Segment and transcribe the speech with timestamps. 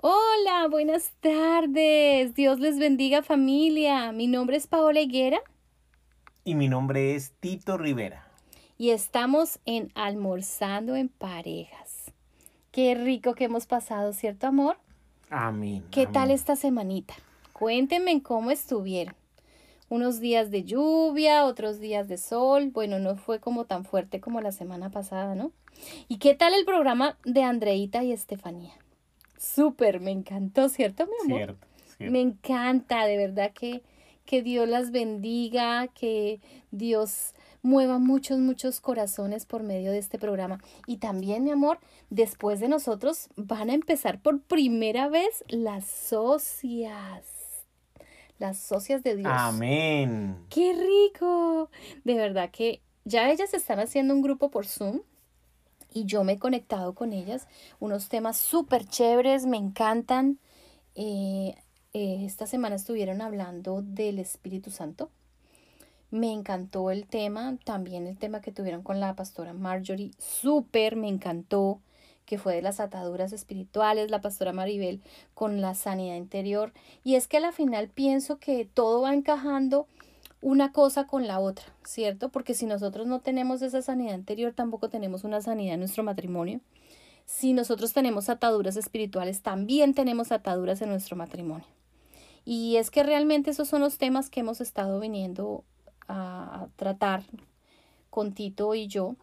[0.00, 2.32] Hola, buenas tardes.
[2.36, 4.12] Dios les bendiga familia.
[4.12, 5.40] Mi nombre es Paola Higuera.
[6.44, 8.30] Y mi nombre es Tito Rivera.
[8.76, 12.12] Y estamos en Almorzando en Parejas.
[12.70, 14.76] Qué rico que hemos pasado, ¿cierto amor?
[15.30, 15.84] Amén.
[15.90, 16.12] ¿Qué amén.
[16.12, 17.14] tal esta semanita?
[17.52, 19.16] Cuéntenme cómo estuvieron.
[19.88, 22.70] Unos días de lluvia, otros días de sol.
[22.72, 25.50] Bueno, no fue como tan fuerte como la semana pasada, ¿no?
[26.06, 28.74] ¿Y qué tal el programa de Andreita y Estefanía?
[29.38, 31.38] Súper, me encantó, ¿cierto, mi amor?
[31.38, 31.66] Cierto,
[31.96, 32.12] cierto.
[32.12, 33.82] Me encanta, de verdad que,
[34.24, 36.40] que Dios las bendiga, que
[36.72, 40.58] Dios mueva muchos, muchos corazones por medio de este programa.
[40.86, 41.78] Y también, mi amor,
[42.10, 47.38] después de nosotros van a empezar por primera vez las socias.
[48.38, 49.32] Las socias de Dios.
[49.32, 50.36] Amén.
[50.48, 51.70] ¡Qué rico!
[52.04, 55.00] De verdad que ya ellas están haciendo un grupo por Zoom
[55.92, 57.46] y yo me he conectado con ellas.
[57.80, 60.38] Unos temas súper chéveres, me encantan.
[60.94, 61.54] Eh,
[61.92, 65.10] eh, esta semana estuvieron hablando del Espíritu Santo.
[66.10, 71.08] Me encantó el tema, también el tema que tuvieron con la pastora Marjorie, súper, me
[71.08, 71.80] encantó,
[72.24, 75.02] que fue de las ataduras espirituales, la pastora Maribel
[75.34, 76.72] con la sanidad interior.
[77.04, 79.86] Y es que a la final pienso que todo va encajando
[80.40, 82.28] una cosa con la otra, ¿cierto?
[82.28, 86.60] Porque si nosotros no tenemos esa sanidad interior, tampoco tenemos una sanidad en nuestro matrimonio.
[87.24, 91.66] Si nosotros tenemos ataduras espirituales, también tenemos ataduras en nuestro matrimonio.
[92.44, 95.64] Y es que realmente esos son los temas que hemos estado viniendo
[96.06, 97.24] a, a tratar
[98.10, 99.16] con Tito y yo.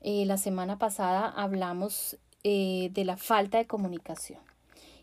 [0.00, 4.40] Eh, la semana pasada hablamos eh, de la falta de comunicación.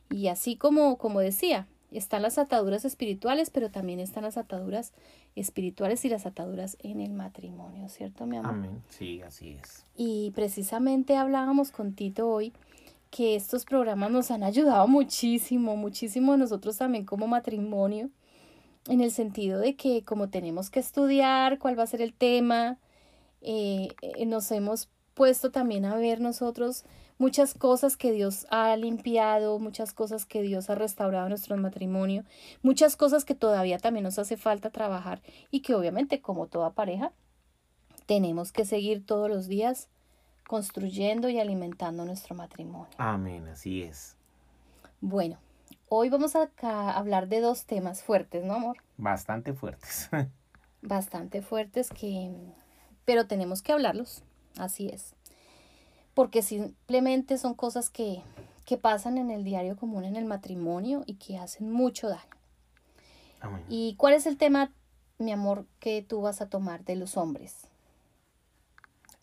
[0.09, 4.93] Y así como, como decía, están las ataduras espirituales, pero también están las ataduras
[5.35, 8.51] espirituales y las ataduras en el matrimonio, ¿cierto, mi amor?
[8.51, 8.83] Amén.
[8.89, 9.85] Sí, así es.
[9.95, 12.53] Y precisamente hablábamos con Tito hoy
[13.11, 18.09] que estos programas nos han ayudado muchísimo, muchísimo a nosotros también como matrimonio,
[18.87, 22.77] en el sentido de que como tenemos que estudiar cuál va a ser el tema,
[23.41, 26.83] eh, eh, nos hemos puesto también a ver nosotros
[27.17, 32.23] muchas cosas que Dios ha limpiado, muchas cosas que Dios ha restaurado en nuestro matrimonio,
[32.61, 35.21] muchas cosas que todavía también nos hace falta trabajar
[35.51, 37.11] y que obviamente como toda pareja
[38.05, 39.89] tenemos que seguir todos los días
[40.47, 42.89] construyendo y alimentando nuestro matrimonio.
[42.97, 44.15] Amén, así es.
[45.01, 45.39] Bueno,
[45.89, 48.77] hoy vamos a hablar de dos temas fuertes, ¿no, amor?
[48.97, 50.09] Bastante fuertes.
[50.81, 52.31] Bastante fuertes que...
[53.05, 54.23] pero tenemos que hablarlos,
[54.57, 55.14] así es.
[56.15, 58.23] Porque simplemente son cosas que,
[58.65, 62.23] que pasan en el diario común, en el matrimonio y que hacen mucho daño.
[63.41, 63.63] Amén.
[63.69, 64.71] ¿Y cuál es el tema,
[65.19, 67.67] mi amor, que tú vas a tomar de los hombres?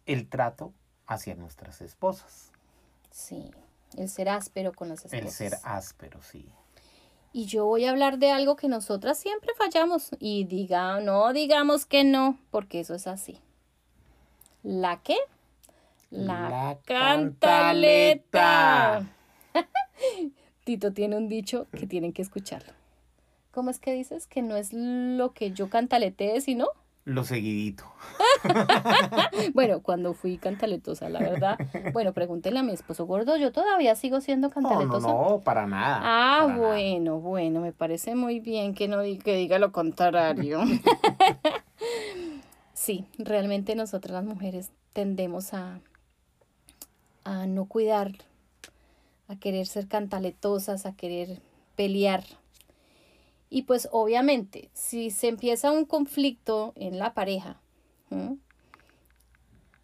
[0.06, 0.72] El trato
[1.08, 2.52] hacia nuestras esposas.
[3.10, 3.50] Sí,
[3.96, 5.20] el ser áspero con las esposas.
[5.24, 6.48] El ser áspero, sí.
[7.32, 10.10] Y yo voy a hablar de algo que nosotras siempre fallamos.
[10.18, 13.40] Y diga, no digamos que no, porque eso es así.
[14.62, 15.16] ¿La qué?
[16.12, 18.28] La, La cantaleta.
[20.64, 22.72] Tito tiene un dicho que tienen que escucharlo.
[23.50, 24.26] ¿Cómo es que dices?
[24.26, 26.66] Que no es lo que yo cantaletee, sino...
[27.04, 27.84] Lo seguidito.
[29.54, 31.58] Bueno, cuando fui cantaletosa, la verdad.
[31.92, 35.08] Bueno, pregúntele a mi esposo gordo, yo todavía sigo siendo No, no, cantaletosa.
[35.08, 36.00] no, para nada.
[36.02, 36.68] Ah, para nada.
[36.68, 40.60] bueno, bueno, me parece muy bien que no que diga lo contrario.
[42.72, 45.80] sí, realmente nosotras las mujeres tendemos a,
[47.24, 48.12] a no cuidar,
[49.28, 51.40] a querer ser cantaletosas, a querer
[51.76, 52.24] pelear.
[53.50, 57.60] Y pues obviamente, si se empieza un conflicto en la pareja,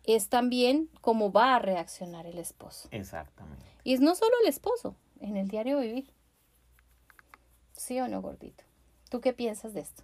[0.04, 2.88] es también cómo va a reaccionar el esposo.
[2.93, 3.65] Exactamente.
[3.84, 6.10] Y es no solo el esposo, en el diario vivir.
[7.75, 8.65] ¿Sí o no, gordito?
[9.10, 10.03] ¿Tú qué piensas de esto?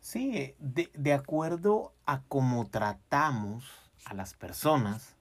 [0.00, 3.64] Sí, de, de acuerdo a cómo tratamos
[4.04, 5.15] a las personas,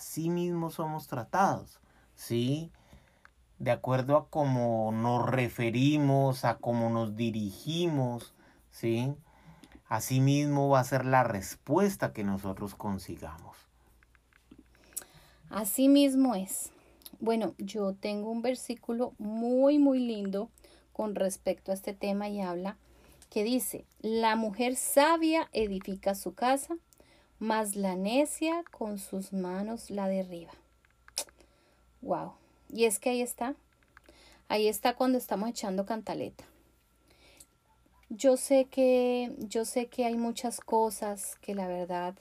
[0.00, 1.78] así mismo somos tratados,
[2.14, 2.72] ¿sí?
[3.58, 8.34] De acuerdo a cómo nos referimos, a cómo nos dirigimos,
[8.70, 9.14] ¿sí?
[9.88, 13.58] Así mismo va a ser la respuesta que nosotros consigamos.
[15.50, 16.70] Así mismo es.
[17.18, 20.48] Bueno, yo tengo un versículo muy, muy lindo
[20.94, 22.78] con respecto a este tema y habla
[23.28, 26.78] que dice, la mujer sabia edifica su casa,
[27.40, 30.52] mas la necia con sus manos la derriba.
[32.02, 32.34] Wow.
[32.68, 33.56] Y es que ahí está.
[34.48, 36.44] Ahí está cuando estamos echando cantaleta.
[38.10, 42.14] Yo sé que yo sé que hay muchas cosas que la verdad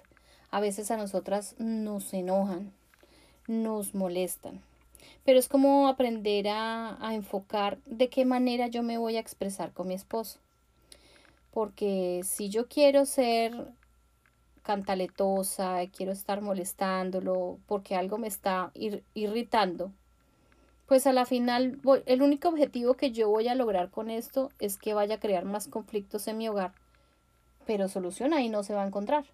[0.52, 2.72] a veces a nosotras nos enojan,
[3.48, 4.62] nos molestan.
[5.26, 9.74] pero es como aprender a, a enfocar de qué manera yo me voy a expresar
[9.74, 10.40] con mi esposo.
[11.52, 13.74] Porque si yo quiero ser
[14.70, 18.72] cantaletosa, quiero estar molestándolo porque algo me está
[19.16, 19.92] irritando,
[20.86, 24.78] pues a la final el único objetivo que yo voy a lograr con esto es
[24.78, 26.74] que vaya a crear más conflictos en mi hogar,
[27.66, 29.26] pero solución ahí no se va a encontrar.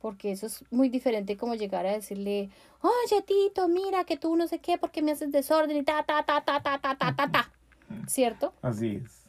[0.00, 4.48] Porque eso es muy diferente como llegar a decirle, oye Tito, mira que tú no
[4.48, 7.30] sé qué, porque me haces desorden y ta, ta, ta, ta, ta, ta, ta, ta,
[7.30, 7.52] ta.
[8.08, 8.54] ¿Cierto?
[8.60, 9.22] Así es.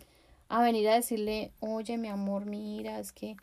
[0.49, 3.37] A venir a decirle, oye mi amor, mira, es que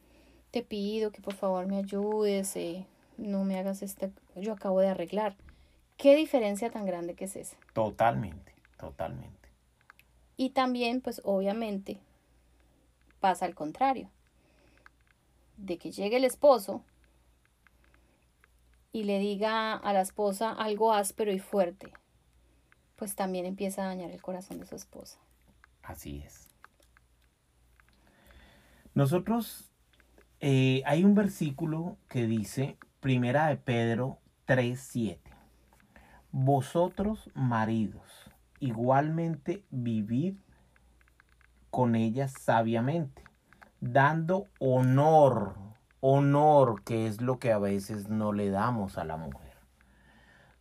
[0.59, 2.85] te pido que por favor me ayudes, eh,
[3.17, 5.37] no me hagas este, yo acabo de arreglar.
[5.97, 7.57] ¿Qué diferencia tan grande que es esa?
[7.75, 9.49] Totalmente, totalmente.
[10.37, 12.01] Y también, pues obviamente,
[13.21, 14.11] pasa al contrario.
[15.57, 16.83] De que llegue el esposo
[18.91, 21.93] y le diga a la esposa algo áspero y fuerte,
[22.97, 25.21] pues también empieza a dañar el corazón de su esposa.
[25.85, 26.49] Así es.
[28.95, 29.68] Nosotros,
[30.41, 35.21] eh, hay un versículo que dice, Primera de Pedro 3.7,
[36.31, 38.31] Vosotros maridos,
[38.61, 40.37] igualmente vivid
[41.71, 43.23] con ellas sabiamente,
[43.81, 45.69] dando honor
[46.01, 49.57] honor, que es lo que a veces no le damos a la mujer.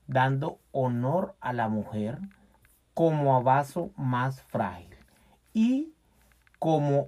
[0.08, 2.20] Dando honor a la mujer
[2.94, 4.96] como a vaso más frágil
[5.54, 5.94] y
[6.60, 7.08] como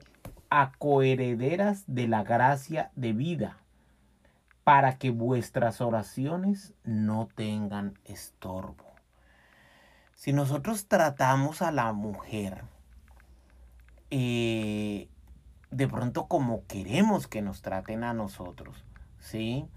[0.50, 3.58] a coherederas de la gracia de vida,
[4.64, 8.86] para que vuestras oraciones no tengan estorbo.
[10.16, 12.64] Si nosotros tratamos a la mujer
[14.12, 15.08] eh,
[15.72, 18.84] de pronto como queremos que nos traten a nosotros,
[19.20, 19.68] ¿sí?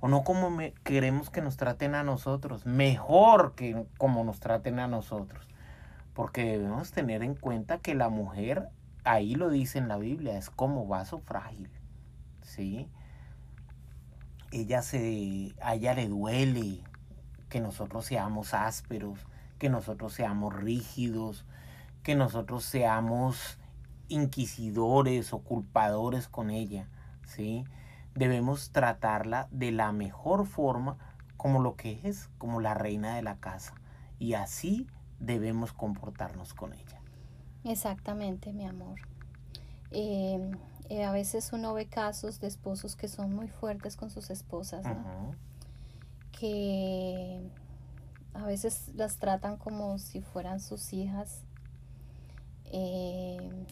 [0.00, 4.88] O no como queremos que nos traten a nosotros, mejor que como nos traten a
[4.88, 5.46] nosotros.
[6.12, 8.68] Porque debemos tener en cuenta que la mujer,
[9.04, 11.70] ahí lo dice en la Biblia, es como vaso frágil,
[12.42, 12.88] ¿sí?
[14.50, 16.82] Ella se, a ella le duele
[17.48, 19.26] que nosotros seamos ásperos,
[19.58, 21.44] que nosotros seamos rígidos,
[22.02, 23.58] que nosotros seamos
[24.08, 26.88] inquisidores o culpadores con ella,
[27.26, 27.64] ¿sí?
[28.14, 30.96] Debemos tratarla de la mejor forma
[31.36, 33.74] como lo que es, como la reina de la casa.
[34.18, 34.88] Y así
[35.20, 36.97] debemos comportarnos con ella.
[37.68, 38.98] Exactamente, mi amor.
[39.90, 40.52] Em,
[40.88, 44.86] eh, a veces uno ve casos de esposos que son muy fuertes con sus esposas,
[46.32, 47.42] que
[48.32, 51.42] a veces las tratan como si fueran sus hijas.
[52.64, 53.66] Eh,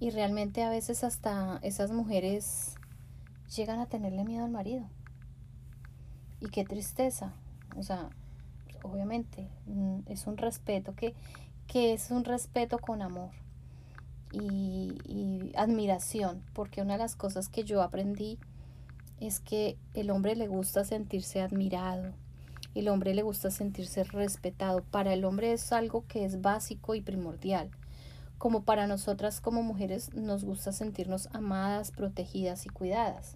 [0.00, 2.74] y realmente a veces hasta esas mujeres
[3.56, 4.84] llegan a tenerle miedo al marido.
[6.40, 7.32] Y qué tristeza.
[7.76, 8.10] O sea,
[8.82, 11.14] obviamente mm, es un respeto que,
[11.68, 13.30] que es un respeto con amor
[14.32, 18.38] y, y, admiración, porque una de las cosas que yo aprendí
[19.20, 22.12] es que el hombre le gusta sentirse admirado,
[22.74, 24.82] el hombre le gusta sentirse respetado.
[24.82, 27.70] Para el hombre es algo que es básico y primordial
[28.38, 33.34] como para nosotras como mujeres nos gusta sentirnos amadas, protegidas y cuidadas.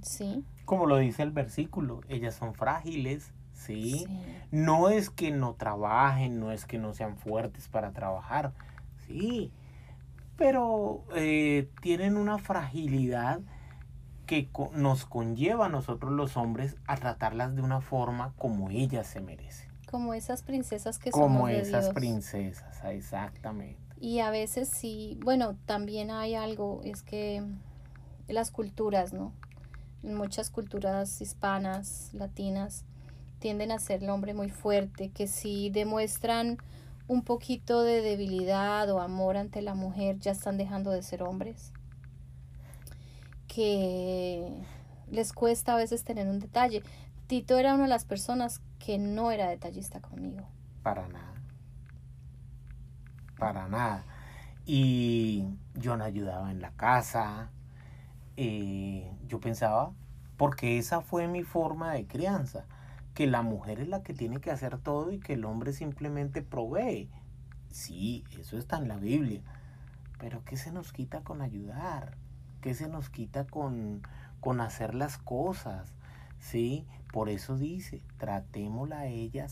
[0.00, 0.44] ¿Sí?
[0.64, 3.32] Como lo dice el versículo, ellas son frágiles,
[3.62, 4.06] ¿sí?
[4.50, 8.52] No es que no trabajen, no es que no sean fuertes para trabajar,
[9.06, 9.52] sí,
[10.36, 13.40] pero eh, tienen una fragilidad
[14.26, 19.20] que nos conlleva a nosotros los hombres a tratarlas de una forma como ellas se
[19.20, 19.70] merecen.
[19.90, 21.26] Como esas princesas que somos.
[21.26, 23.80] Como esas princesas, exactamente.
[24.00, 27.44] Y a veces sí, bueno, también hay algo, es que
[28.26, 29.32] las culturas, ¿no?
[30.02, 32.84] muchas culturas hispanas, latinas,
[33.42, 36.56] tienden a ser el hombre muy fuerte, que si demuestran
[37.08, 41.72] un poquito de debilidad o amor ante la mujer, ya están dejando de ser hombres.
[43.48, 44.64] Que
[45.10, 46.82] les cuesta a veces tener un detalle.
[47.26, 50.48] Tito era una de las personas que no era detallista conmigo.
[50.82, 51.32] Para nada
[53.42, 54.04] para nada.
[54.66, 55.44] Y
[55.74, 57.50] yo no ayudaba en la casa.
[58.36, 59.90] Eh, yo pensaba,
[60.36, 62.66] porque esa fue mi forma de crianza,
[63.14, 66.42] que la mujer es la que tiene que hacer todo y que el hombre simplemente
[66.42, 67.10] provee.
[67.70, 69.42] Sí, eso está en la Biblia.
[70.18, 72.16] Pero ¿qué se nos quita con ayudar?
[72.60, 74.02] ¿Qué se nos quita con,
[74.40, 75.92] con hacer las cosas?
[76.38, 76.86] ¿Sí?
[77.12, 79.46] Por eso dice, tratémosla a ella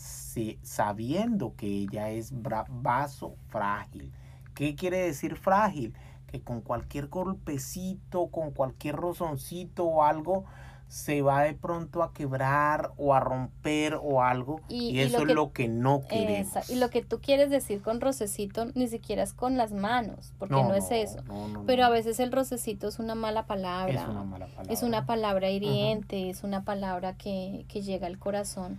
[0.63, 4.11] sabiendo que ella es vaso frágil.
[4.55, 5.93] ¿Qué quiere decir frágil?
[6.25, 10.45] Que con cualquier golpecito, con cualquier rozoncito o algo,
[10.91, 15.53] se va de pronto a quebrar o a romper o algo y, eso es lo
[15.53, 16.69] que no queremos.
[16.69, 20.55] y lo que tú quieres decir con rocecito ni siquiera es con las manos, porque
[20.55, 21.23] no, es eso.
[21.65, 24.01] Pero a veces el rocecito es una mala palabra.
[24.01, 24.73] Es una mala palabra.
[24.73, 28.77] Es una palabra hiriente, es una palabra que, que, llega al corazón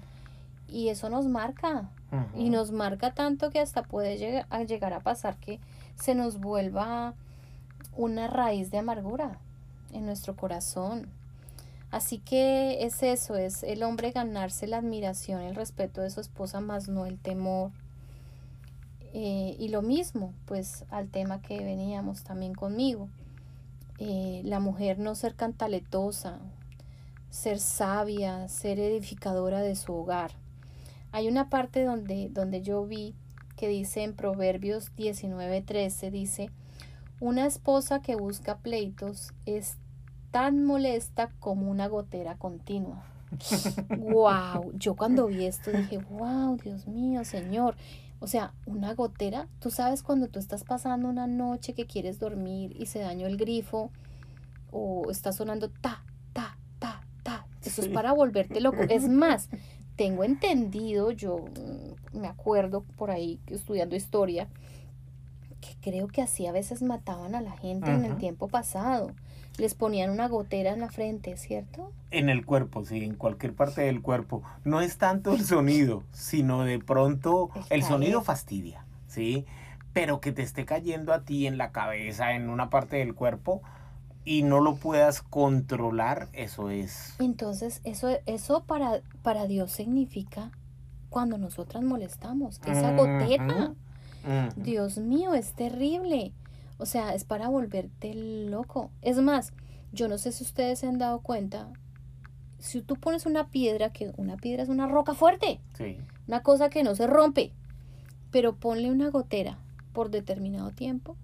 [0.69, 1.89] y eso nos marca.
[2.37, 5.61] Y nos marca tanto que hasta puede llegar a, llegar a pasar que
[5.95, 7.15] se nos vuelva
[7.97, 9.39] una raíz de amargura
[9.95, 11.09] en nuestro corazón
[11.93, 16.61] Así que es eso, es el hombre ganarse la admiración, el respeto de su esposa,
[16.61, 17.71] más no el temor.
[19.13, 23.11] Eh, y lo mismo, pues al tema que veníamos también conmigo.
[23.99, 26.39] Eh, la mujer no ser cantaletosa,
[27.29, 30.33] ser sabia, ser edificadora de su hogar.
[31.13, 33.15] Hay una parte donde, donde yo vi
[33.55, 36.51] que dice en Proverbios 19:13, dice,
[37.21, 39.77] una esposa que busca pleitos es
[40.33, 43.05] tan molesta como una gotera continua.
[43.99, 47.77] wow, yo cuando vi esto dije, wow, Dios mío, Señor.
[48.19, 52.75] O sea, una gotera, tú sabes cuando tú estás pasando una noche que quieres dormir
[52.79, 53.91] y se dañó el grifo
[54.71, 57.47] o está sonando ta, ta, ta, ta.
[57.65, 58.83] Eso es para volverte loco.
[58.89, 59.51] Es más,
[59.97, 64.49] tengo entendido, yo mm, me acuerdo por ahí estudiando historia,
[65.61, 69.13] que creo que así a veces mataban a la gente en el tiempo pasado
[69.59, 71.93] les ponían una gotera en la frente, ¿cierto?
[72.11, 74.43] En el cuerpo, sí, en cualquier parte del cuerpo.
[74.65, 79.47] No es tanto el sonido, sino de pronto el sonido fastidia, ¿sí?
[79.93, 83.63] Pero que te esté cayendo a ti en la cabeza, en una parte del cuerpo
[84.25, 87.15] y no lo puedas controlar, eso es.
[87.19, 90.51] Entonces, eso, eso para, para Dios significa
[91.11, 93.75] cuando nosotras molestamos, esa gotera.
[94.57, 96.33] Dios mío, es terrible.
[96.83, 98.91] O sea, es para volverte loco.
[99.03, 99.53] Es más,
[99.93, 101.73] yo no sé si ustedes se han dado cuenta,
[102.59, 105.99] si tú pones una piedra, que una piedra es una roca fuerte, sí.
[106.27, 107.53] una cosa que no se rompe,
[108.33, 109.61] pero ponle una gotera
[109.93, 111.17] por determinado tiempo,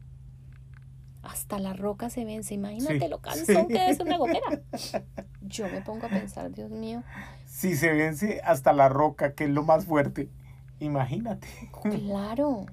[1.24, 2.54] hasta la roca se vence.
[2.54, 4.62] Imagínate lo cansón que es una gotera.
[5.42, 7.02] Yo me pongo a pensar, Dios mío.
[7.46, 10.30] Si se vence hasta la roca, que es lo más fuerte,
[10.78, 11.48] imagínate.
[11.82, 12.66] Claro.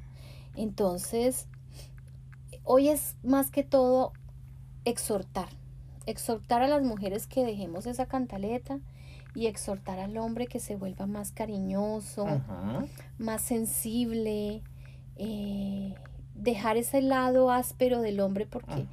[0.56, 1.48] Entonces,
[2.68, 4.12] Hoy es más que todo
[4.86, 5.50] exhortar,
[6.08, 8.80] exhortar a las mujeres que dejemos esa cantaleta
[9.36, 12.26] y exhortar al hombre que se vuelva más cariñoso,
[13.20, 14.64] más sensible,
[15.16, 15.94] eh,
[16.34, 18.88] dejar ese lado áspero del hombre porque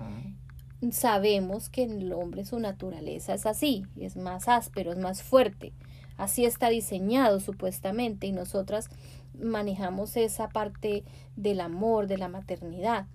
[0.90, 5.72] sabemos que el hombre su naturaleza es así, es más áspero, es más fuerte.
[6.18, 8.90] Así está diseñado supuestamente y nosotras
[9.32, 11.04] manejamos esa parte
[11.36, 13.06] del amor, de la maternidad.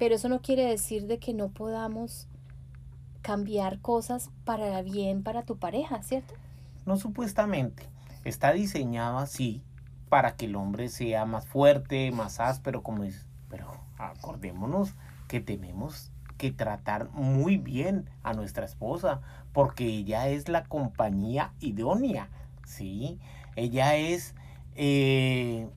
[0.00, 2.26] Pero eso no quiere decir de que no podamos
[3.20, 6.32] cambiar cosas para bien para tu pareja, ¿cierto?
[6.86, 7.82] No supuestamente.
[8.24, 9.62] Está diseñado así
[10.08, 13.26] para que el hombre sea más fuerte, más áspero, como es.
[13.50, 14.94] Pero acordémonos
[15.28, 19.20] que tenemos que tratar muy bien a nuestra esposa,
[19.52, 22.30] porque ella es la compañía idónea,
[22.64, 23.18] ¿sí?
[23.54, 24.34] Ella es
[24.76, 25.68] eh,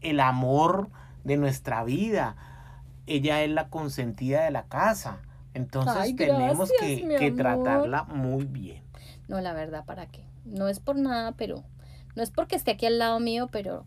[0.00, 0.90] el amor
[1.22, 2.36] de nuestra vida,
[3.10, 5.20] ella es la consentida de la casa.
[5.52, 8.82] Entonces tenemos que, tratarla muy bien.
[9.28, 10.24] No, la verdad, ¿para qué?
[10.44, 11.64] No es por nada, pero
[12.14, 13.84] no es porque esté aquí al lado mío, pero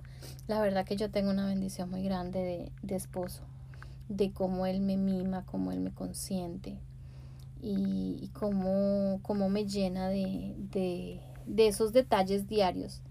[0.48, 3.44] la verdad que yo tengo una bendición muy grande de, esposo,
[4.10, 6.78] de cómo él me mima, cómo él me consiente
[7.62, 10.54] y, cómo, cómo, me llena de,
[11.46, 13.02] de, esos detalles diarios,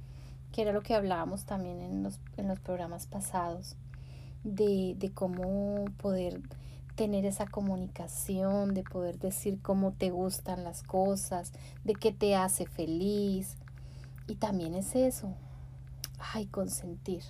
[0.53, 3.77] que era lo que hablábamos también en los, en los programas pasados
[4.45, 6.41] de, de cómo poder
[6.95, 11.53] tener esa comunicación, de poder decir cómo te gustan las cosas,
[11.85, 13.57] de qué te hace feliz.
[14.27, 15.35] Y también es eso,
[16.19, 17.23] ay, consentir,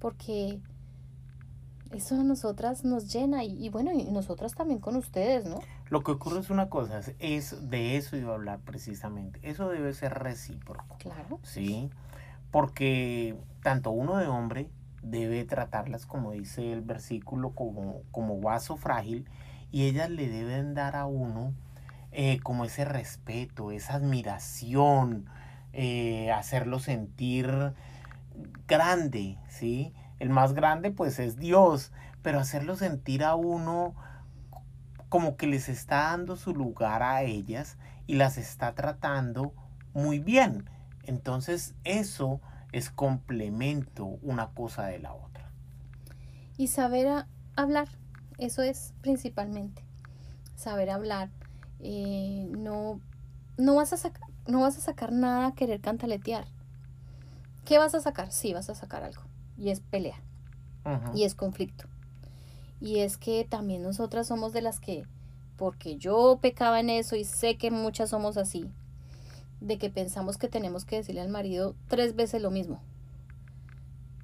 [0.00, 0.60] porque
[1.92, 5.60] eso a nosotras nos llena y, bueno, y nosotras también con ustedes, ¿no?
[5.88, 9.92] Lo que ocurre es una cosa, es de eso iba a hablar precisamente, eso debe
[9.94, 10.96] ser recíproco.
[10.98, 11.38] Claro.
[11.42, 11.90] Sí,
[12.50, 14.70] porque tanto uno de hombre
[15.10, 19.28] debe tratarlas, como dice el versículo, como, como vaso frágil
[19.70, 21.52] y ellas le deben dar a uno
[22.12, 25.26] eh, como ese respeto, esa admiración,
[25.72, 27.74] eh, hacerlo sentir
[28.66, 29.92] grande, ¿sí?
[30.18, 33.94] El más grande pues es Dios, pero hacerlo sentir a uno
[35.08, 39.52] como que les está dando su lugar a ellas y las está tratando
[39.92, 40.68] muy bien.
[41.04, 42.40] Entonces eso
[42.72, 45.50] es complemento una cosa de la otra.
[46.56, 47.88] Y saber hablar,
[48.38, 49.82] eso es principalmente.
[50.54, 51.30] Saber hablar,
[51.80, 53.00] eh, no,
[53.58, 56.46] no vas a sacar, no vas a sacar nada a querer cantaletear.
[57.64, 58.32] ¿Qué vas a sacar?
[58.32, 59.22] Sí, vas a sacar algo.
[59.58, 60.22] Y es pelea.
[61.14, 61.86] Y es conflicto.
[62.80, 65.04] Y es que también nosotras somos de las que,
[65.56, 68.70] porque yo pecaba en eso y sé que muchas somos así,
[69.60, 72.80] de que pensamos que tenemos que decirle al marido tres veces lo mismo.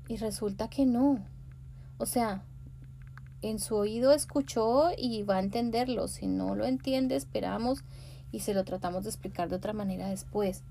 [0.08, 1.24] Y resulta que no.
[1.98, 2.44] O sea,
[3.40, 6.08] en su oído escuchó y va a entenderlo.
[6.08, 7.84] Si no lo entiende, esperamos
[8.30, 10.62] y se lo tratamos de explicar de otra manera después.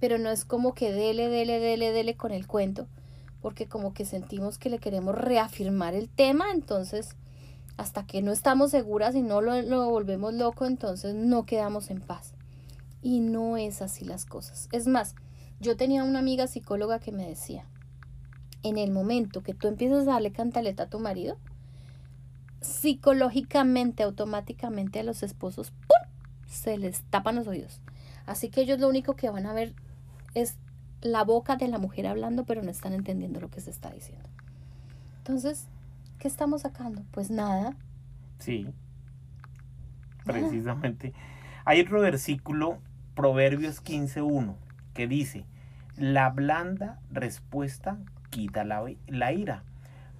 [0.00, 2.88] Pero no es como que dele, dele, dele, dele con el cuento,
[3.40, 7.16] porque como que sentimos que le queremos reafirmar el tema, entonces
[7.76, 12.00] hasta que no estamos seguras y no lo, lo volvemos loco, entonces no quedamos en
[12.00, 12.34] paz.
[13.02, 14.68] Y no es así las cosas.
[14.72, 15.14] Es más,
[15.60, 17.64] yo tenía una amiga psicóloga que me decía,
[18.62, 21.38] en el momento que tú empiezas a darle cantaleta a tu marido,
[22.60, 26.10] psicológicamente, automáticamente a los esposos, ¡pum!
[26.46, 27.80] se les tapan los oídos.
[28.26, 29.74] Así que ellos lo único que van a ver
[30.34, 30.56] es
[31.00, 34.28] la boca de la mujer hablando, pero no están entendiendo lo que se está diciendo.
[35.18, 35.68] Entonces,
[36.18, 37.02] ¿qué estamos sacando?
[37.12, 37.76] Pues nada.
[38.38, 38.66] Sí.
[40.24, 41.14] Precisamente.
[41.64, 42.78] Hay otro versículo,
[43.20, 44.56] Proverbios 15.1,
[44.94, 45.44] que dice,
[45.94, 47.98] la blanda respuesta
[48.30, 49.62] quita la, la ira,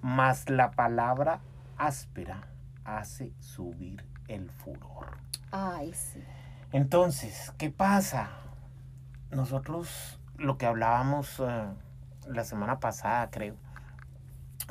[0.03, 1.39] mas la palabra
[1.79, 2.47] áspera
[2.85, 5.17] hace subir el furor.
[5.49, 6.23] Ay, sí.
[6.73, 8.29] Entonces, ¿qué pasa?
[9.31, 11.69] Nosotros, lo que hablábamos eh,
[12.27, 13.55] la semana pasada, creo,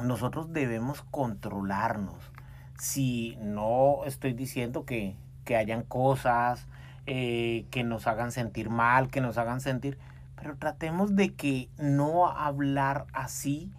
[0.04, 2.30] nosotros debemos controlarnos.
[2.78, 6.68] Si no estoy diciendo que, que hayan cosas
[7.12, 9.98] eh, que nos hagan sentir mal, que nos hagan sentir,
[10.36, 13.72] pero tratemos de que no hablar así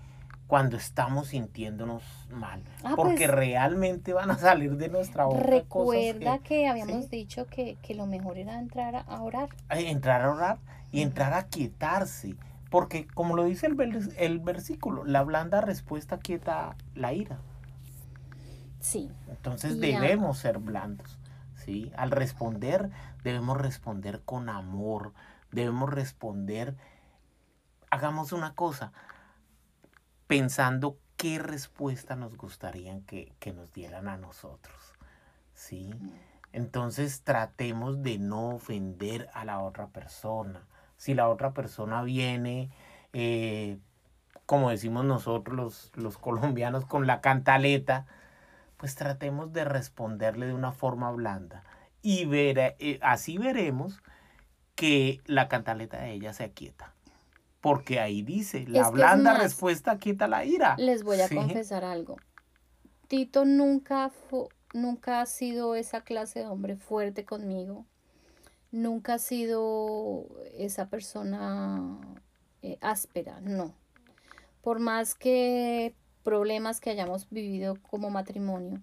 [0.47, 2.61] cuando estamos sintiéndonos mal.
[2.83, 5.43] Ah, porque pues realmente van a salir de nuestra boca.
[5.43, 9.47] Recuerda que, habíamos dicho que, lo mejor era entrar a orar.
[9.69, 10.57] Entrar a orar
[10.91, 12.35] y entrar a quietarse.
[12.69, 17.39] Porque como lo dice el, el versículo, la blanda respuesta quieta la ira.
[18.81, 19.09] Sí.
[19.29, 21.17] Entonces debemos ser blandos.
[21.65, 21.91] ¿sí?
[21.96, 22.89] Al responder,
[23.24, 25.14] debemos responder con amor.
[25.51, 26.75] Debemos responder.
[27.90, 28.92] Hagamos una cosa
[30.27, 34.94] pensando qué respuesta nos gustaría que, nos dieran a nosotros.
[35.53, 35.94] ¿Sí?
[36.53, 40.66] Entonces tratemos de no ofender a la otra persona.
[40.98, 42.72] Si la otra persona viene,
[43.14, 43.77] eh,
[44.46, 48.05] como decimos nosotros los, los, colombianos, con la cantaleta,
[48.77, 51.64] pues tratemos de responderle de una forma blanda.
[52.01, 54.01] Y ver, eh, así veremos
[54.75, 56.94] que la cantaleta de ella se aquieta
[57.61, 60.75] porque ahí dice, la blanda respuesta quita la ira.
[60.77, 62.18] Les voy a confesar algo.
[63.07, 64.11] Tito nunca,
[64.74, 67.85] nunca ha sido esa clase de hombre fuerte conmigo.
[68.72, 70.25] Nunca ha sido
[70.57, 72.00] esa persona
[72.64, 73.75] eh, áspera, no.
[74.61, 78.81] Por más que problemas que hayamos vivido como matrimonio,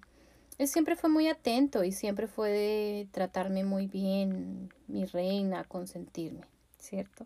[0.58, 6.46] él siempre fue muy atento y siempre fue de tratarme muy bien, mi reina, consentirme,
[6.78, 7.24] ¿cierto?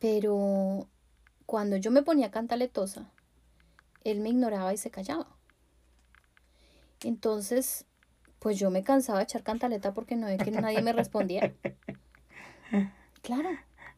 [0.00, 0.88] Pero
[1.46, 3.10] cuando yo me ponía cantaletosa,
[4.02, 5.28] él me ignoraba y se callaba.
[7.04, 7.86] Entonces,
[8.40, 11.54] pues yo me cansaba de echar cantaleta porque no que nadie me respondía.
[13.22, 13.50] Claro.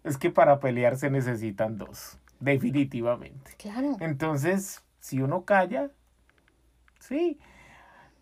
[0.02, 3.52] Es que para pelear se necesitan dos, definitivamente.
[3.56, 3.96] Claro.
[4.00, 5.92] Entonces, si uno calla,
[7.02, 7.38] sí.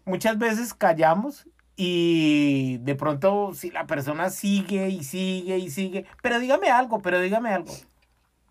[0.04, 6.38] Muchas veces callamos y de pronto, si la persona sigue y sigue y sigue, pero
[6.38, 7.72] dígame algo, pero dígame algo.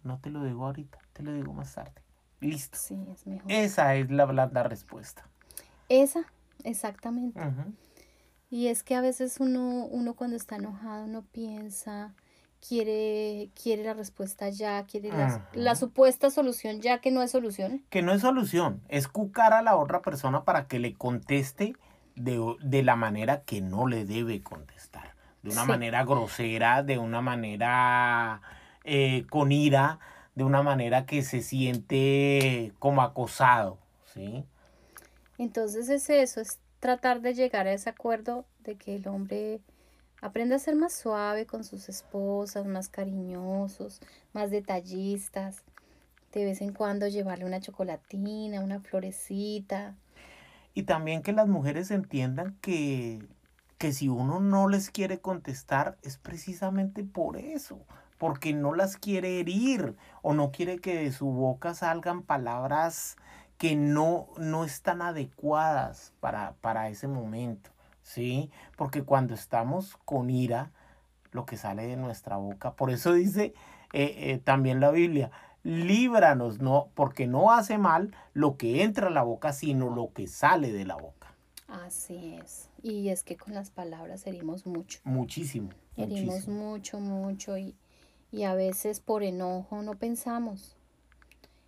[0.03, 2.01] No te lo digo ahorita, te lo digo más tarde.
[2.39, 2.77] Listo.
[2.79, 3.51] Sí, es mejor.
[3.51, 5.27] Esa es la blanda respuesta.
[5.89, 6.25] Esa,
[6.63, 7.39] exactamente.
[8.49, 12.15] Y es que a veces uno, uno cuando está enojado, uno piensa,
[12.65, 17.83] quiere, quiere la respuesta ya, quiere la, la, supuesta solución ya que no es solución.
[17.89, 21.75] Que no es solución, es cucar a la otra persona para que le conteste
[22.19, 25.13] de, la manera que no le debe contestar.
[25.41, 28.41] De una manera grosera, de una manera
[28.83, 29.99] eh, con ira,
[30.35, 33.77] de una manera que se siente como acosado,
[34.13, 34.43] ¿sí?
[35.37, 39.61] Entonces es eso, es tratar de llegar a ese acuerdo de que el hombre
[40.21, 44.01] aprenda a ser más suave con sus esposas, más cariñosos,
[44.33, 45.63] más detallistas,
[46.33, 49.95] de vez en cuando llevarle una chocolatina, una florecita,
[50.73, 53.27] y también que las mujeres entiendan que,
[53.77, 57.79] que si uno no les quiere contestar es precisamente por eso,
[58.17, 63.17] porque no las quiere herir o no quiere que de su boca salgan palabras
[63.57, 67.71] que no, no están adecuadas para, para ese momento.
[68.09, 68.49] ¿Sí?
[68.75, 70.71] Porque cuando estamos con ira,
[71.31, 73.53] lo que sale de nuestra boca, por eso dice
[73.93, 75.29] eh, eh, también la Biblia,
[75.61, 80.27] líbranos, no, porque no hace mal lo que entra a la boca, sino lo que
[80.27, 81.35] sale de la boca.
[81.67, 82.69] Así es.
[82.81, 84.99] Y es que con las palabras herimos mucho.
[85.03, 85.69] Muchísimo.
[85.95, 87.75] Herimos mucho, mucho y,
[88.31, 90.77] y a veces por enojo no pensamos.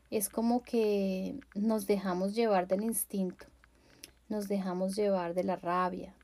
[0.10, 3.46] Es como que nos dejamos llevar del instinto,
[4.28, 6.16] nos dejamos llevar de la rabia.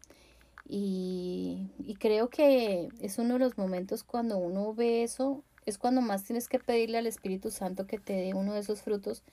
[0.70, 6.02] Y, y creo que es uno de los momentos cuando uno ve eso es cuando
[6.02, 9.24] más tienes que pedirle al Espíritu Santo que te dé uno de esos frutos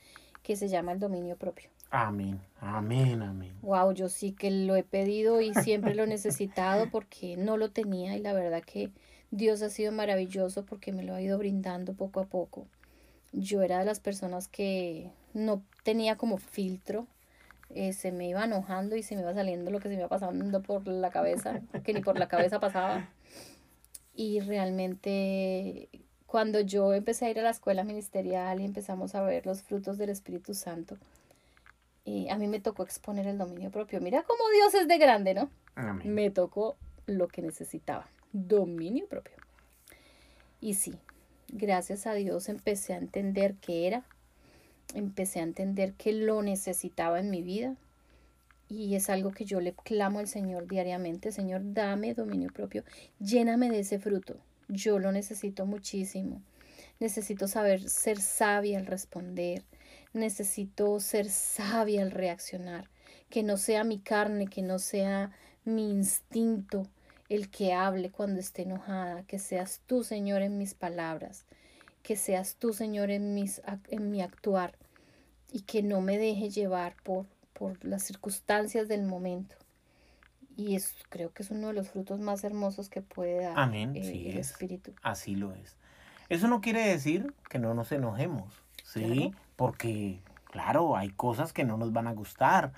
[0.42, 1.70] que se llama el dominio propio.
[1.90, 3.52] Amén, amén, amén.
[3.62, 7.70] Wow, yo sí que lo he pedido y siempre lo he necesitado porque no lo
[7.70, 8.90] tenía y la verdad que
[9.30, 12.66] Dios ha sido maravilloso porque me lo ha ido brindando poco a poco.
[13.32, 17.06] Yo era de las personas que no tenía como filtro,
[17.74, 20.08] eh, se me iba enojando y se me iba saliendo lo que se me iba
[20.08, 23.08] pasando por la cabeza, que ni por la cabeza pasaba.
[24.14, 25.88] Y realmente
[26.26, 29.98] cuando yo empecé a ir a la escuela ministerial y empezamos a ver los frutos
[29.98, 30.96] del Espíritu Santo,
[32.04, 34.00] y a mí me tocó exponer el dominio propio.
[34.00, 35.48] Mira cómo Dios es de grande, ¿no?
[36.04, 39.34] Me tocó lo que necesitaba, dominio propio.
[40.60, 40.94] Y sí,
[41.48, 44.04] gracias a Dios empecé a entender qué era,
[44.94, 47.76] empecé a entender que lo necesitaba en mi vida.
[48.68, 52.82] Y es algo que yo le clamo al Señor diariamente, Señor, dame dominio propio,
[53.20, 56.42] lléname de ese fruto yo lo necesito muchísimo.
[57.00, 59.62] Necesito saber ser sabia al responder.
[60.12, 62.88] Necesito ser sabia al reaccionar.
[63.30, 65.32] Que no sea mi carne, que no sea
[65.64, 66.86] mi instinto
[67.28, 69.24] el que hable cuando esté enojada.
[69.24, 71.46] Que seas tú, Señor, en mis palabras.
[72.04, 74.76] Que seas tú, Señor, en, mis, en mi actuar.
[75.50, 79.56] Y que no me deje llevar por, por las circunstancias del momento.
[80.56, 84.30] Y es, creo que es uno de los frutos más hermosos que puede dar eh,
[84.30, 84.92] el Espíritu.
[85.02, 85.76] Así lo es.
[86.28, 89.32] Eso no quiere decir que no nos enojemos, ¿sí?
[89.56, 92.72] Porque, claro, hay cosas que no nos van a gustar,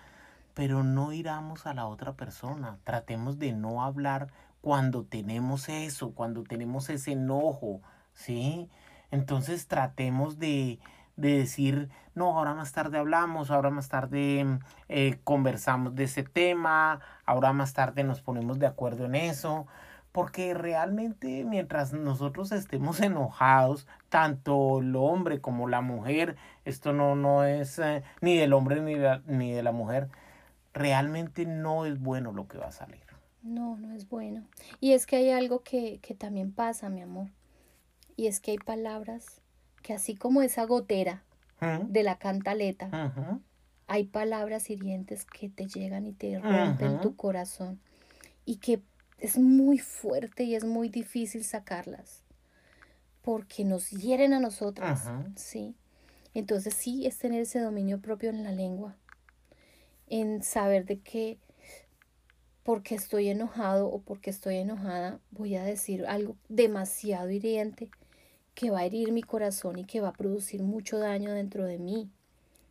[0.55, 2.79] pero no iramos a la otra persona.
[2.85, 4.29] Tratemos de no hablar
[4.63, 7.83] cuando tenemos eso, cuando tenemos ese enojo,
[8.15, 8.69] ¿sí?
[9.17, 10.79] Entonces tratemos de,
[11.17, 14.59] de decir, no, ahora más tarde hablamos, ahora más tarde mm,
[14.91, 19.67] eh, conversamos de ese tema, ahora más tarde nos ponemos de acuerdo en eso,
[20.13, 27.43] porque realmente mientras nosotros estemos enojados, tanto el hombre como la mujer, esto no, no
[27.45, 30.11] es eh, ni del hombre ni de, ni de la mujer,
[30.75, 33.01] realmente no es bueno lo que va a salir.
[33.43, 34.45] No, no es bueno.
[34.79, 37.29] Y es que hay algo que, que también pasa, mi amor,
[38.17, 39.41] y es que hay palabras
[39.83, 41.23] que así como esa gotera
[41.89, 42.89] de la cantaleta,
[43.87, 47.81] hay palabras hirientes que te llegan y te rompen tu corazón
[48.45, 48.81] y que
[49.19, 52.23] es muy fuerte y es muy difícil sacarlas
[53.23, 55.01] porque nos hieren a nosotros,
[55.35, 55.75] ¿sí?
[56.35, 58.97] Entonces sí es tener ese dominio propio en la lengua,
[60.09, 61.39] en saber de que
[62.63, 67.91] porque estoy enojado o porque estoy enojada voy a decir algo demasiado hiriente
[68.57, 71.79] que va a herir mi corazón y que va a producir mucho daño dentro de
[71.79, 72.11] mí.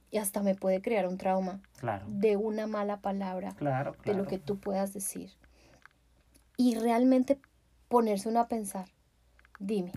[0.09, 1.61] Y hasta me puede crear un trauma
[2.07, 3.55] de una mala palabra,
[4.03, 5.31] de lo que tú puedas decir.
[6.57, 7.39] Y realmente
[7.87, 8.87] ponerse uno a pensar,
[9.59, 9.91] dime,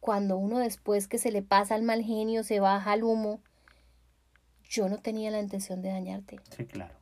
[0.00, 3.40] cuando uno después que se le pasa el mal genio, se baja el humo,
[4.68, 6.40] yo no tenía la intención de dañarte.
[6.56, 6.94] Sí, claro.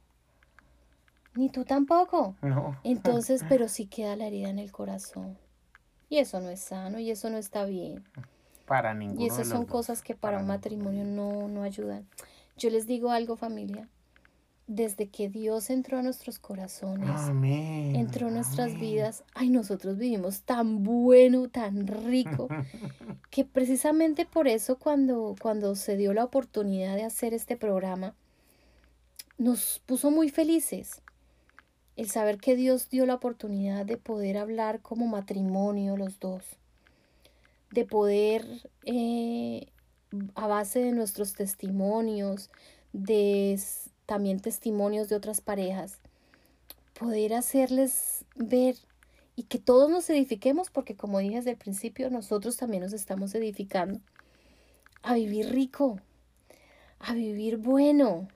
[1.37, 2.37] Ni tú tampoco.
[2.43, 2.79] No.
[2.85, 5.39] Entonces, pero sí queda la herida en el corazón.
[6.09, 8.05] Y eso no es sano y eso no está bien.
[8.67, 9.21] Para ninguno.
[9.21, 12.07] Y esas son cosas que para, un matrimonio no, no ayudan.
[12.57, 13.89] Yo les digo algo familia.
[14.67, 17.09] Desde que Dios entró a nuestros corazones,
[17.95, 22.49] entró en nuestras vidas, ay, nosotros vivimos tan bueno, tan rico,
[23.31, 28.15] que precisamente por eso cuando, cuando se dio la oportunidad de hacer este programa,
[29.39, 31.01] nos puso muy felices
[31.99, 36.45] el saber que Dios dio la oportunidad de poder hablar como matrimonio los dos,
[37.73, 38.47] de poder
[38.85, 39.67] eh,
[40.37, 42.51] a base de nuestros testimonios,
[42.93, 43.61] de
[44.07, 45.99] también testimonios de otras parejas,
[46.97, 48.77] poder hacerles ver
[49.35, 53.35] y que todos nos edifiquemos, porque como dije desde el principio, nosotros también nos estamos
[53.35, 53.99] edificando
[55.03, 55.99] a vivir rico,
[57.01, 58.29] a vivir bueno,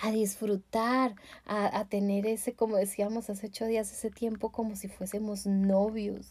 [0.00, 1.14] a disfrutar,
[1.46, 6.26] a, tener ese, como decíamos hace ocho días, ese tiempo como si fuésemos novios.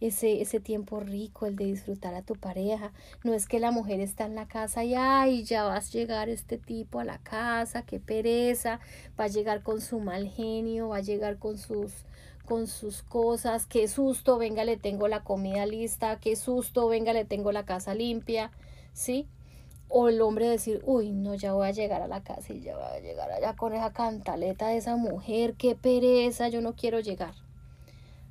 [0.00, 2.92] ese, ese tiempo rico, el de disfrutar a tu pareja.
[3.22, 6.28] No es que la mujer está en la casa y ay, ya vas a llegar
[6.30, 8.80] este tipo a la casa, qué pereza,
[9.18, 11.92] va a llegar con su mal genio, va a llegar con sus
[12.46, 17.24] con sus cosas, qué susto, venga, le tengo la comida lista, qué susto, venga, le
[17.24, 18.50] tengo la casa limpia,
[18.92, 19.28] ¿sí?
[19.90, 22.76] O el hombre decir, uy, no, ya voy a llegar a la casa y ya
[22.76, 27.00] voy a llegar allá con esa cantaleta de esa mujer, qué pereza, yo no quiero
[27.00, 27.34] llegar.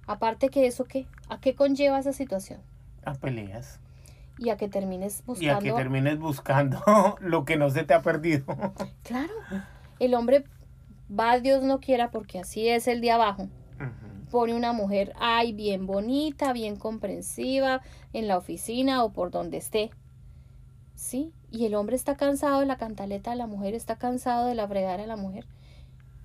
[0.08, 1.06] Aparte que eso, ¿qué?
[1.28, 2.62] ¿A qué conlleva esa situación?
[3.06, 3.80] A peleas.
[4.40, 5.46] Y a que termines buscando.
[5.46, 6.82] Y a que termines buscando
[7.20, 8.46] lo que no se te ha perdido.
[9.04, 9.34] Claro.
[10.00, 10.46] El hombre
[11.12, 13.50] va, Dios no quiera, porque así es el de abajo.
[14.32, 17.82] Pone una mujer, ay, bien bonita, bien comprensiva,
[18.14, 19.90] en la oficina o por donde esté.
[21.00, 21.34] ¿Sí?
[21.50, 24.68] Y el hombre está cansado de la cantaleta de la mujer, está cansado de la
[24.68, 25.48] fregada de la mujer.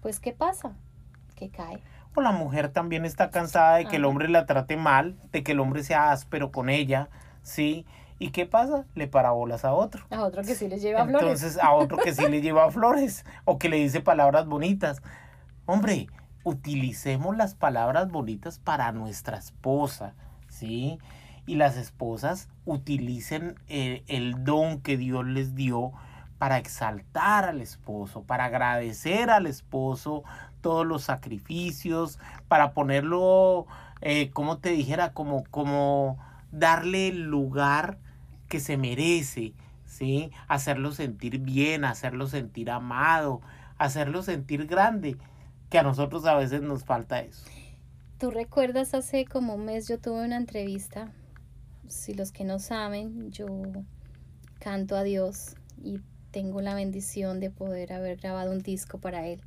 [0.02, 0.72] Pues, ¿qué pasa?
[1.37, 1.80] Que cae
[2.14, 5.52] o la mujer también está cansada de que el hombre la trate mal, de que
[5.52, 7.08] el hombre sea áspero con ella,
[7.42, 7.87] ¿sí?
[8.18, 8.84] ¿Y qué pasa?
[8.94, 10.04] Le para bolas a otro.
[10.10, 11.22] A otro que sí le lleva flores.
[11.22, 15.02] Entonces, a otro que sí le lleva flores o que le dice palabras bonitas.
[15.66, 16.06] Hombre,
[16.44, 20.14] utilicemos las palabras bonitas para nuestra esposa,
[20.48, 20.98] ¿sí?
[21.46, 25.92] Y las esposas utilicen el, el don que Dios les dio
[26.38, 30.24] para exaltar al esposo, para agradecer al esposo
[30.61, 33.66] todos los sacrificios, para ponerlo,
[34.00, 36.18] eh, como te dijera, como, como
[36.52, 37.98] darle el lugar
[38.48, 39.52] que se merece,
[39.87, 40.33] ¿sí?
[40.48, 43.40] Hacerlo sentir bien, hacerlo sentir amado,
[43.78, 45.16] hacerlo sentir grande,
[45.70, 47.46] que a nosotros a veces nos falta eso.
[48.18, 51.12] ¿Tú recuerdas hace como un mes yo tuve una entrevista?
[51.88, 53.47] Si los que no saben, yo
[54.59, 59.40] canto a Dios y tengo la bendición de poder haber grabado un disco para él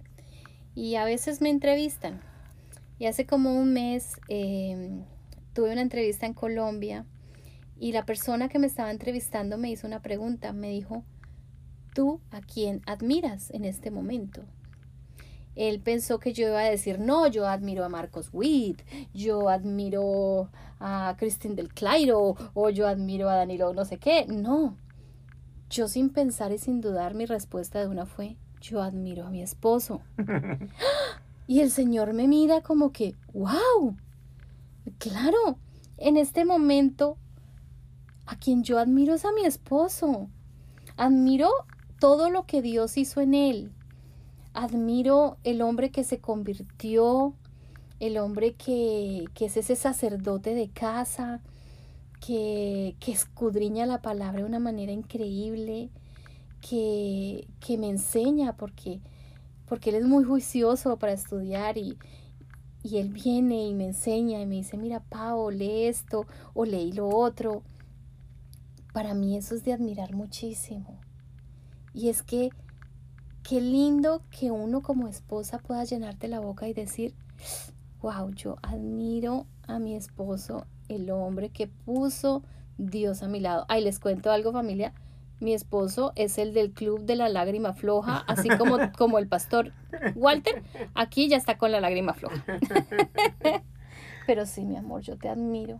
[0.78, 2.21] y a veces me entrevistan.
[3.00, 5.04] Y hace como un mes em,
[5.54, 7.04] tuve una entrevista en Colombia
[7.80, 10.54] y la persona que me estaba entrevistando me hizo una pregunta.
[10.54, 11.04] Me dijo,
[11.95, 14.43] ¿tú a quién admiras en este momento?
[15.57, 20.49] Él pensó que yo iba a decir, no, yo admiro a Marcos Witt, yo admiro
[20.79, 24.27] a Christine del Clairo o yo admiro a Danilo no sé qué.
[24.27, 24.77] No,
[25.69, 29.41] yo sin pensar y sin dudar mi respuesta de una fue, yo admiro a mi
[29.41, 30.01] esposo.
[31.47, 33.97] y el Señor me mira como que, wow,
[34.99, 35.57] claro,
[35.97, 37.17] en este momento
[38.27, 40.29] a quien yo admiro es a mi esposo.
[40.97, 41.49] Admiro
[41.99, 43.71] todo lo que Dios hizo en él.
[44.59, 47.35] Admiro el hombre que se convirtió,
[47.99, 51.41] el hombre que, que es ese sacerdote de casa,
[52.19, 55.91] que, que escudriña la palabra de una manera increíble,
[56.59, 58.99] que, me enseña porque,
[59.67, 61.95] porque él es muy juicioso para estudiar y,
[62.81, 66.93] y él viene y me enseña y me dice, mira, Pau, lee esto o leí
[66.93, 67.61] lo otro.
[68.91, 70.99] Para mí eso es de admirar muchísimo.
[71.93, 72.49] Y es que
[73.47, 77.15] qué lindo que uno como esposa pueda llenarte la boca y decir,
[78.01, 82.43] wow, yo admiro a mi esposo, el hombre que puso
[82.77, 83.65] Dios a mi lado.
[83.69, 84.93] Ay, les cuento algo familia.
[85.39, 89.71] Mi esposo es el del club de la lágrima floja, así como, como el pastor
[90.15, 90.62] Walter.
[90.93, 92.43] Aquí ya está con la lágrima floja.
[94.27, 95.79] Pero sí, mi amor, yo te admiro.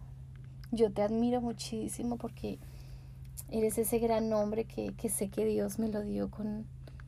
[0.72, 2.60] Yo te admiro muchísimo porque
[3.52, 6.66] eres ese gran hombre que, que sé que Dios me lo dio con,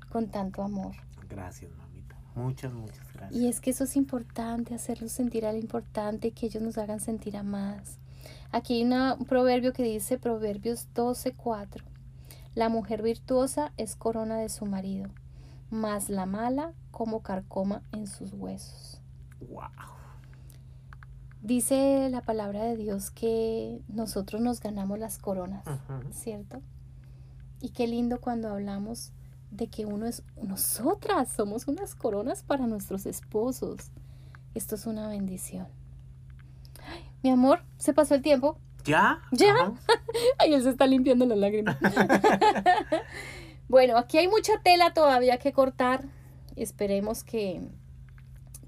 [0.10, 0.95] con tanto amor.
[1.30, 2.15] Gracias, mamita.
[2.36, 3.41] Muchas, muchas gracias.
[3.41, 7.38] Y es que eso es importante, hacerlos sentir algo importante, que ellos nos hagan sentir
[7.38, 8.00] a más.
[8.52, 11.84] Aquí hay un proverbio que dice, Proverbios 12.4.
[12.56, 15.10] La mujer virtuosa es corona de su marido,
[15.69, 19.02] mas la mala como carcoma en sus huesos.
[19.39, 19.69] Wow.
[21.41, 25.63] Dice la palabra de Dios que nosotros nos ganamos las coronas,
[26.12, 26.62] ¿cierto?
[27.62, 29.13] Y qué lindo cuando hablamos
[29.52, 33.92] de que uno es, nosotras somos unas coronas para nuestros esposos.
[34.54, 35.68] Esto es una bendición.
[37.24, 38.58] mi amor, se pasó el tiempo.
[38.86, 39.22] ¿Ya?
[39.32, 39.74] ¿Ya?
[40.38, 41.78] Ay, él se está limpiando las lágrimas.
[43.68, 46.06] bueno, aquí hay mucha tela todavía que cortar.
[46.56, 47.62] Esperemos que,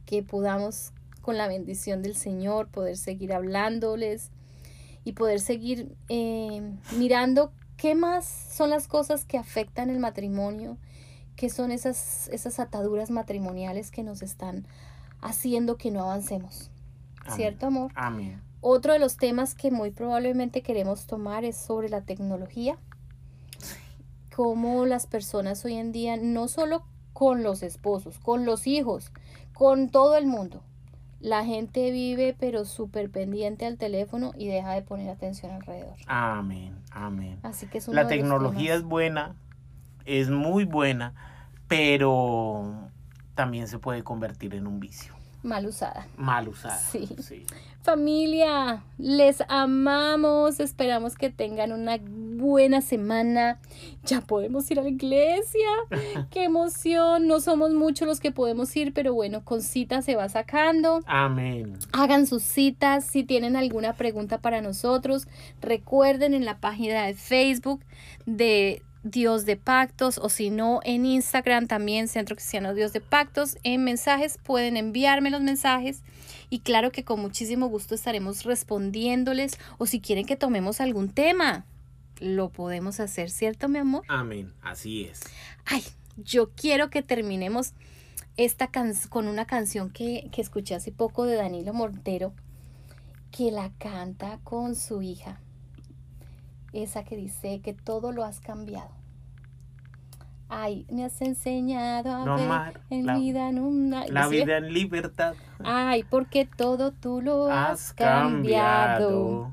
[0.06, 4.32] que podamos, con la bendición del Señor, poder seguir hablándoles
[5.04, 6.62] y poder seguir eh,
[6.98, 10.78] mirando qué más son las cosas que afectan el matrimonio,
[11.36, 14.68] qué son esas, esas ataduras matrimoniales que nos están
[15.20, 16.70] haciendo que no avancemos.
[17.36, 17.92] ¿Cierto, amor?
[17.96, 18.40] Amén.
[18.62, 22.78] Otro de los temas que muy probablemente queremos tomar es sobre la tecnología.
[24.36, 29.12] Cómo las personas hoy en día, no solo con los esposos, con los hijos,
[29.56, 30.62] con todo el mundo,
[31.22, 35.96] La gente vive pero súper pendiente al teléfono y deja de poner atención alrededor.
[36.08, 37.40] Amén, amén.
[37.44, 39.36] Así que es La tecnología es buena,
[40.06, 41.14] es muy buena,
[41.68, 42.90] pero
[43.36, 45.21] también se puede convertir en un vicio.
[45.44, 46.08] Mal usada.
[46.18, 46.78] Mal usada.
[46.78, 47.10] Sí.
[47.20, 47.46] sí.
[47.82, 50.60] Familia, les amamos.
[50.60, 53.60] Esperamos que tengan una buena semana.
[54.06, 55.68] Ya podemos ir a la iglesia.
[56.30, 57.28] Qué emoción.
[57.28, 61.00] No somos muchos los que podemos ir, pero bueno, con cita se va sacando.
[61.08, 61.80] Amén.
[61.92, 63.04] Hagan sus citas.
[63.04, 65.28] Si tienen alguna pregunta para nosotros,
[65.60, 67.84] recuerden en la página de Facebook
[68.28, 73.58] de Dios de Pactos o si no en Instagram también Centro Cristiano Dios de Pactos.
[73.64, 76.04] En mensajes pueden enviarme los mensajes
[76.50, 81.66] y claro que con muchísimo gusto estaremos respondiéndoles o si quieren que tomemos algún tema,
[82.20, 84.04] lo podemos hacer, ¿cierto, mi amor?
[84.08, 84.54] Amén.
[84.62, 85.22] Así es.
[85.66, 85.84] Ay,
[86.18, 87.74] yo quiero que terminemos
[88.38, 92.34] esta can con una canción que, que escuché hace poco de Danilo Montero,
[93.32, 95.40] que la canta con su hija.
[96.74, 98.90] Esa que dice que todo lo has cambiado.
[100.54, 104.06] Ay, me has enseñado a No ver en la- vida en una...
[104.08, 104.36] La ¿sí?
[104.38, 105.34] vida en libertad.
[105.64, 109.08] Ay, porque todo tú lo has, Has cambiado.
[109.08, 109.52] cambiado.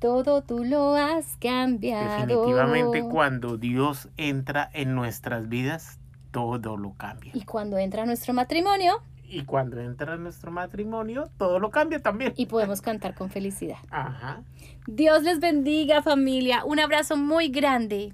[0.00, 2.26] Todo tú lo has cambiado.
[2.26, 6.00] Definitivamente cuando Dios entra en nuestras vidas,
[6.32, 7.30] todo lo cambia.
[7.34, 9.02] Y cuando entra nuestro matrimonio
[9.32, 12.32] Y cuando entra en nuestro matrimonio, todo lo cambia también.
[12.36, 13.76] y podemos cantar con felicidad.
[13.90, 14.42] Ajá.
[14.92, 16.64] Dios les bendiga familia.
[16.64, 18.12] Un abrazo muy grande.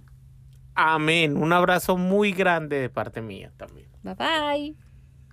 [0.74, 1.38] Amén.
[1.38, 3.88] Un abrazo muy grande de parte mía también.
[4.02, 4.85] Bye bye.